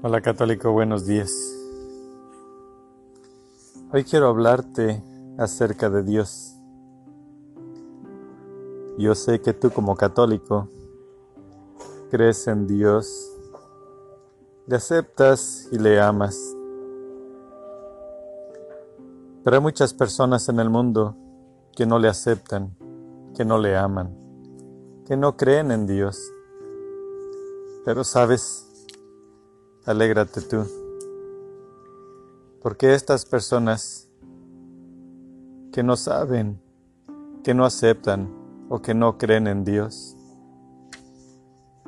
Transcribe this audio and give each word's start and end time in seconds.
Hola 0.00 0.20
católico, 0.20 0.70
buenos 0.70 1.06
días. 1.06 1.32
Hoy 3.92 4.04
quiero 4.04 4.28
hablarte 4.28 5.02
acerca 5.36 5.90
de 5.90 6.04
Dios. 6.04 6.54
Yo 8.96 9.16
sé 9.16 9.40
que 9.40 9.52
tú 9.52 9.72
como 9.72 9.96
católico 9.96 10.68
crees 12.12 12.46
en 12.46 12.68
Dios, 12.68 13.28
le 14.68 14.76
aceptas 14.76 15.66
y 15.72 15.80
le 15.80 16.00
amas. 16.00 16.38
Pero 19.42 19.56
hay 19.56 19.62
muchas 19.62 19.92
personas 19.94 20.48
en 20.48 20.60
el 20.60 20.70
mundo 20.70 21.16
que 21.74 21.86
no 21.86 21.98
le 21.98 22.06
aceptan, 22.06 22.76
que 23.36 23.44
no 23.44 23.58
le 23.58 23.76
aman, 23.76 24.16
que 25.08 25.16
no 25.16 25.36
creen 25.36 25.72
en 25.72 25.88
Dios. 25.88 26.22
Pero 27.84 28.04
sabes, 28.04 28.67
alégrate 29.88 30.42
tú. 30.42 30.66
Porque 32.62 32.92
estas 32.92 33.24
personas 33.24 34.06
que 35.72 35.82
no 35.82 35.96
saben, 35.96 36.60
que 37.42 37.54
no 37.54 37.64
aceptan 37.64 38.28
o 38.68 38.82
que 38.82 38.92
no 38.92 39.16
creen 39.16 39.46
en 39.46 39.64
Dios, 39.64 40.14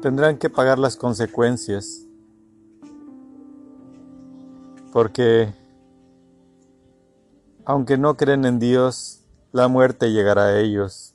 tendrán 0.00 0.38
que 0.38 0.48
pagar 0.48 0.78
las 0.78 0.96
consecuencias. 0.96 2.06
Porque 4.94 5.52
aunque 7.66 7.98
no 7.98 8.16
creen 8.16 8.46
en 8.46 8.58
Dios, 8.58 9.24
la 9.52 9.68
muerte 9.68 10.10
llegará 10.10 10.46
a 10.46 10.58
ellos. 10.58 11.14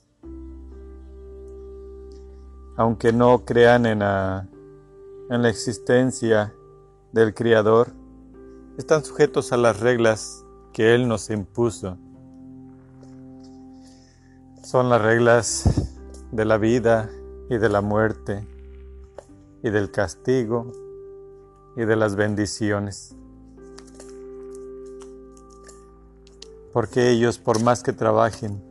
Aunque 2.78 3.12
no 3.12 3.44
crean 3.44 3.88
en 3.88 4.00
la, 4.00 4.48
en 5.32 5.42
la 5.42 5.50
existencia 5.50 6.54
del 7.16 7.34
Criador 7.34 7.94
están 8.78 9.06
sujetos 9.06 9.54
a 9.54 9.58
las 9.58 9.80
reglas 9.80 10.44
que 10.74 10.94
Él 10.94 11.08
nos 11.08 11.30
impuso. 11.30 11.98
Son 14.62 14.90
las 14.90 15.02
reglas 15.02 15.64
de 16.34 16.44
la 16.44 16.58
vida 16.58 17.10
y 17.50 17.58
de 17.58 17.70
la 17.70 17.80
muerte 17.80 18.46
y 19.64 19.70
del 19.70 19.92
castigo 19.92 20.74
y 21.78 21.86
de 21.86 21.96
las 21.96 22.18
bendiciones. 22.18 23.16
Porque 26.74 27.12
ellos, 27.12 27.40
por 27.40 27.64
más 27.64 27.82
que 27.82 27.94
trabajen, 27.94 28.62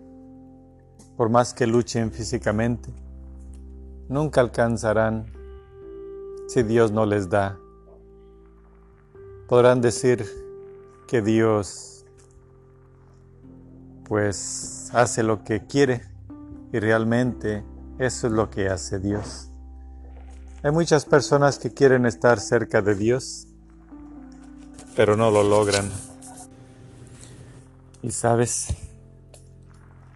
por 1.17 1.31
más 1.31 1.55
que 1.55 1.67
luchen 1.67 2.11
físicamente, 2.11 2.93
nunca 4.11 4.43
alcanzarán 4.43 5.33
si 6.47 6.63
Dios 6.63 6.93
no 6.93 7.07
les 7.07 7.31
da 7.31 7.59
podrán 9.49 9.81
decir 9.81 10.27
que 11.07 11.23
Dios 11.23 12.05
pues 14.05 14.91
hace 14.93 15.23
lo 15.23 15.45
que 15.45 15.67
quiere 15.67 16.03
y 16.73 16.79
realmente 16.79 17.65
eso 17.99 18.27
es 18.27 18.33
lo 18.33 18.51
que 18.51 18.69
hace 18.69 18.99
Dios. 18.99 19.51
Hay 20.63 20.71
muchas 20.71 21.05
personas 21.05 21.59
que 21.59 21.73
quieren 21.73 22.07
estar 22.07 22.41
cerca 22.41 22.81
de 22.81 22.95
Dios, 22.95 23.47
pero 24.97 25.17
no 25.17 25.31
lo 25.31 25.43
logran. 25.43 25.91
Y 28.03 28.11
sabes, 28.11 28.69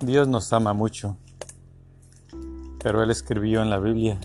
Dios 0.01 0.27
nos 0.27 0.53
ama 0.53 0.73
mucho, 0.73 1.17
pero 2.83 3.03
Él 3.03 3.11
escribió 3.11 3.63
en 3.63 3.71
la 3.71 3.79
Biblia, 3.79 4.19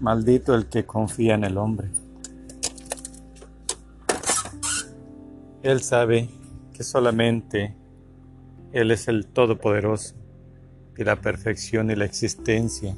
maldito 0.00 0.54
el 0.54 0.66
que 0.66 0.84
confía 0.84 1.34
en 1.34 1.44
el 1.44 1.58
hombre. 1.58 1.90
Él 5.62 5.82
sabe 5.82 6.30
que 6.72 6.82
solamente 6.82 7.76
Él 8.72 8.90
es 8.90 9.08
el 9.08 9.26
Todopoderoso 9.26 10.14
y 10.96 11.04
la 11.04 11.20
perfección 11.20 11.90
y 11.90 11.96
la 11.96 12.06
existencia. 12.06 12.96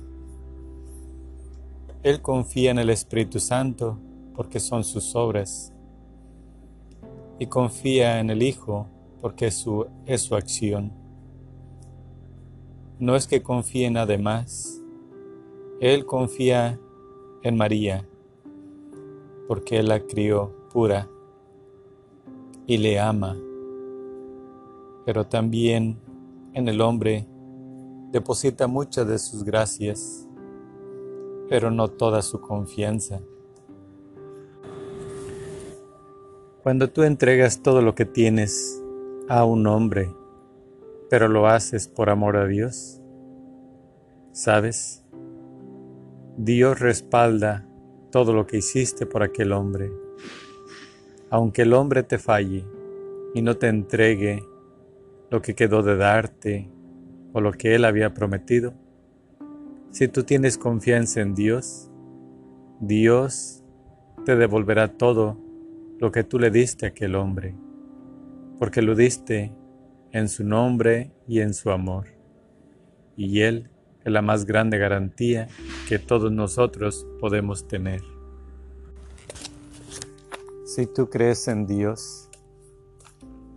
Él 2.04 2.22
confía 2.22 2.70
en 2.70 2.78
el 2.78 2.90
Espíritu 2.90 3.40
Santo 3.40 3.98
porque 4.36 4.60
son 4.60 4.84
sus 4.84 5.16
obras 5.16 5.72
y 7.40 7.46
confía 7.46 8.20
en 8.20 8.30
el 8.30 8.44
Hijo 8.44 8.86
porque 9.20 9.48
es 9.48 9.54
su, 9.54 9.86
es 10.06 10.22
su 10.22 10.36
acción. 10.36 10.92
No 13.00 13.16
es 13.16 13.26
que 13.26 13.42
confíe 13.42 13.86
en 13.86 13.94
nada 13.94 14.16
más, 14.18 14.80
Él 15.80 16.06
confía 16.06 16.78
en 17.42 17.56
María 17.56 18.06
porque 19.48 19.80
Él 19.80 19.88
la 19.88 19.98
crió 19.98 20.68
pura 20.72 21.08
y 22.66 22.78
le 22.78 23.00
ama, 23.00 23.36
pero 25.04 25.26
también 25.26 25.98
en 26.54 26.68
el 26.68 26.80
hombre 26.80 27.26
deposita 28.12 28.66
muchas 28.66 29.06
de 29.08 29.18
sus 29.18 29.42
gracias, 29.42 30.28
pero 31.48 31.70
no 31.70 31.88
toda 31.88 32.22
su 32.22 32.40
confianza. 32.40 33.20
Cuando 36.62 36.88
tú 36.90 37.02
entregas 37.02 37.62
todo 37.62 37.82
lo 37.82 37.94
que 37.94 38.04
tienes 38.04 38.80
a 39.28 39.44
un 39.44 39.66
hombre, 39.66 40.14
pero 41.10 41.28
lo 41.28 41.48
haces 41.48 41.88
por 41.88 42.08
amor 42.08 42.36
a 42.36 42.46
Dios, 42.46 43.00
¿sabes? 44.32 45.04
Dios 46.36 46.78
respalda 46.78 47.66
todo 48.10 48.32
lo 48.32 48.46
que 48.46 48.58
hiciste 48.58 49.06
por 49.06 49.22
aquel 49.22 49.52
hombre 49.52 49.90
aunque 51.32 51.62
el 51.62 51.72
hombre 51.72 52.02
te 52.02 52.18
falle 52.18 52.66
y 53.34 53.40
no 53.40 53.56
te 53.56 53.68
entregue 53.68 54.44
lo 55.30 55.40
que 55.40 55.54
quedó 55.54 55.82
de 55.82 55.96
darte 55.96 56.68
o 57.32 57.40
lo 57.40 57.52
que 57.52 57.74
él 57.74 57.86
había 57.86 58.12
prometido, 58.12 58.74
si 59.90 60.08
tú 60.08 60.24
tienes 60.24 60.58
confianza 60.58 61.22
en 61.22 61.34
Dios, 61.34 61.90
Dios 62.80 63.64
te 64.26 64.36
devolverá 64.36 64.88
todo 64.88 65.38
lo 65.98 66.12
que 66.12 66.22
tú 66.22 66.38
le 66.38 66.50
diste 66.50 66.84
a 66.84 66.90
aquel 66.90 67.14
hombre, 67.14 67.54
porque 68.58 68.82
lo 68.82 68.94
diste 68.94 69.54
en 70.10 70.28
su 70.28 70.44
nombre 70.44 71.12
y 71.26 71.40
en 71.40 71.54
su 71.54 71.70
amor. 71.70 72.08
Y 73.16 73.40
Él 73.40 73.70
es 74.04 74.12
la 74.12 74.20
más 74.20 74.44
grande 74.44 74.76
garantía 74.76 75.48
que 75.88 75.98
todos 75.98 76.30
nosotros 76.30 77.06
podemos 77.20 77.66
tener. 77.68 78.11
Si 80.74 80.86
tú 80.86 81.10
crees 81.10 81.48
en 81.48 81.66
Dios 81.66 82.30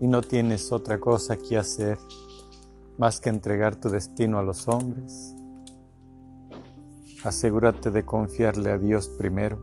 y 0.01 0.07
no 0.07 0.21
tienes 0.21 0.73
otra 0.73 0.99
cosa 0.99 1.37
que 1.37 1.57
hacer 1.57 1.97
más 2.97 3.21
que 3.21 3.29
entregar 3.29 3.77
tu 3.77 3.87
destino 3.87 4.37
a 4.37 4.43
los 4.43 4.67
hombres, 4.67 5.33
asegúrate 7.23 7.89
de 7.89 8.03
confiarle 8.03 8.69
a 8.69 8.77
Dios 8.77 9.07
primero 9.07 9.57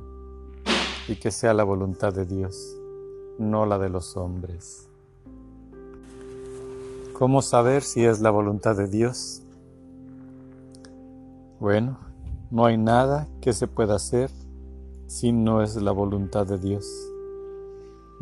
y 1.07 1.17
que 1.17 1.31
sea 1.31 1.53
la 1.53 1.63
voluntad 1.63 2.15
de 2.15 2.25
Dios, 2.25 2.75
no 3.39 3.67
la 3.67 3.79
de 3.79 3.91
los 3.91 4.17
hombres. 4.17 4.89
¿Cómo 7.19 7.43
saber 7.43 7.83
si 7.83 8.03
es 8.03 8.23
la 8.23 8.31
voluntad 8.31 8.79
de 8.79 8.89
Dios? 8.89 9.43
Bueno, 11.61 11.99
no 12.51 12.65
hay 12.65 12.79
nada 12.79 13.29
que 13.43 13.53
se 13.53 13.69
pueda 13.69 13.97
hacer 13.97 14.31
si 15.07 15.33
no 15.33 15.61
es 15.61 15.77
la 15.77 15.93
voluntad 15.93 16.47
de 16.47 16.57
Dios. 16.57 17.12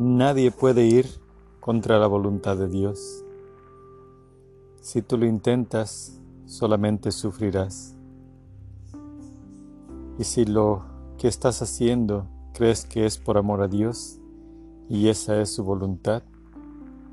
Nadie 0.03 0.51
puede 0.51 0.87
ir 0.87 1.21
contra 1.61 1.99
la 1.99 2.07
voluntad 2.07 2.57
de 2.57 2.69
Dios. 2.69 3.23
Si 4.81 5.03
tú 5.03 5.19
lo 5.19 5.27
intentas, 5.27 6.19
solamente 6.47 7.13
sufrirás. 7.13 7.95
Y 10.19 10.25
si 10.25 10.47
lo 10.47 10.87
que 11.19 11.29
estás 11.29 11.61
haciendo 11.61 12.27
crees 12.55 12.87
que 12.87 13.05
es 13.05 13.19
por 13.19 13.37
amor 13.37 13.61
a 13.61 13.69
Dios 13.69 14.19
y 14.89 15.09
esa 15.09 15.39
es 15.39 15.55
su 15.55 15.65
voluntad, 15.65 16.23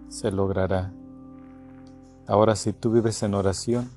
se 0.07 0.31
logrará. 0.31 0.93
Ahora 2.25 2.55
si 2.55 2.71
tú 2.71 2.89
vives 2.89 3.21
en 3.21 3.33
oración, 3.33 3.89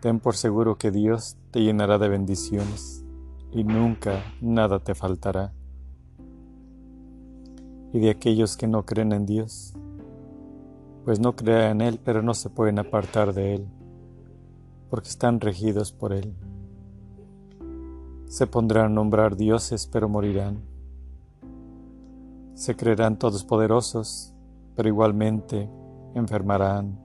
ten 0.00 0.20
por 0.20 0.36
seguro 0.36 0.76
que 0.76 0.90
Dios 0.90 1.38
te 1.52 1.62
llenará 1.62 1.96
de 1.96 2.10
bendiciones 2.10 3.02
y 3.50 3.64
nunca 3.64 4.22
nada 4.42 4.78
te 4.80 4.94
faltará 4.94 5.54
y 7.94 8.00
de 8.00 8.10
aquellos 8.10 8.56
que 8.56 8.66
no 8.66 8.84
creen 8.84 9.12
en 9.12 9.24
Dios, 9.24 9.72
pues 11.04 11.20
no 11.20 11.36
crean 11.36 11.80
en 11.80 11.86
Él, 11.86 12.00
pero 12.04 12.22
no 12.22 12.34
se 12.34 12.50
pueden 12.50 12.80
apartar 12.80 13.32
de 13.32 13.54
Él, 13.54 13.68
porque 14.90 15.08
están 15.08 15.40
regidos 15.40 15.92
por 15.92 16.12
Él. 16.12 16.34
Se 18.26 18.48
pondrán 18.48 18.86
a 18.86 18.88
nombrar 18.88 19.36
dioses, 19.36 19.86
pero 19.86 20.08
morirán. 20.08 20.60
Se 22.54 22.74
creerán 22.74 23.16
todos 23.16 23.44
poderosos, 23.44 24.34
pero 24.74 24.88
igualmente 24.88 25.70
enfermarán 26.16 26.98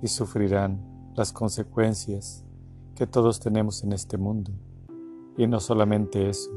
y 0.00 0.06
sufrirán 0.06 1.10
las 1.16 1.32
consecuencias 1.32 2.44
que 2.94 3.08
todos 3.08 3.40
tenemos 3.40 3.82
en 3.82 3.92
este 3.92 4.16
mundo. 4.16 4.52
Y 5.36 5.48
no 5.48 5.58
solamente 5.58 6.28
eso, 6.28 6.52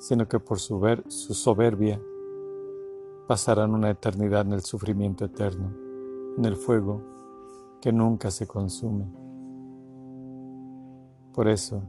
sino 0.00 0.26
que 0.26 0.40
por 0.40 0.58
su, 0.58 0.80
su 1.06 1.32
soberbia 1.32 2.00
pasarán 3.26 3.74
una 3.74 3.90
eternidad 3.90 4.42
en 4.42 4.52
el 4.52 4.60
sufrimiento 4.60 5.24
eterno, 5.24 5.72
en 6.36 6.44
el 6.44 6.56
fuego 6.56 7.02
que 7.80 7.92
nunca 7.92 8.30
se 8.30 8.46
consume. 8.46 9.06
Por 11.32 11.48
eso, 11.48 11.82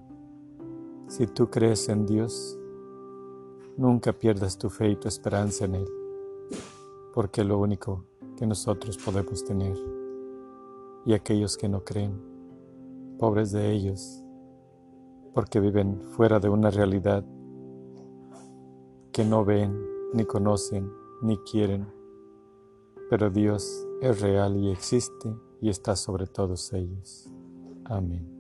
si 1.08 1.28
tú 1.28 1.50
crees 1.50 1.90
en 1.90 2.06
Dios, 2.06 2.58
nunca 3.78 4.14
pierdas 4.14 4.58
tu 4.58 4.70
fe 4.70 4.90
y 4.92 4.96
tu 4.96 5.08
esperanza 5.08 5.66
en 5.66 5.76
Él, 5.76 5.88
porque 7.14 7.42
es 7.42 7.48
lo 7.48 7.60
único 7.60 8.06
que 8.38 8.48
nosotros 8.48 8.98
podemos 8.98 9.44
tener. 9.44 9.78
Y 11.06 11.14
aquellos 11.14 11.58
que 11.58 11.70
no 11.70 11.84
creen, 11.84 12.20
pobres 13.20 13.52
de 13.52 13.72
ellos, 13.72 14.24
porque 15.34 15.60
viven 15.60 16.02
fuera 16.02 16.40
de 16.40 16.50
una 16.50 16.72
realidad 16.72 17.24
que 19.12 19.24
no 19.26 19.46
ven, 19.46 19.78
ni 20.14 20.26
conocen, 20.26 20.90
ni 21.22 21.38
quieren, 21.40 21.88
pero 23.10 23.30
Dios 23.30 23.88
es 24.02 24.22
real 24.22 24.58
y 24.58 24.72
existe 24.72 25.36
y 25.62 25.70
está 25.70 25.96
sobre 25.96 26.28
todos 26.28 26.74
ellos. 26.74 27.30
Amén. 27.86 28.35